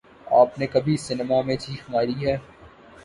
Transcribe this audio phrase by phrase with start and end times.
[0.31, 2.35] آپ نے کبھی سنیما میں چیخ ماری ہے